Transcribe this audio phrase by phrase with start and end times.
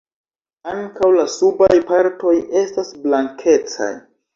[0.71, 2.35] Ankaŭ la subaj partoj
[2.67, 3.97] estas blankecaj.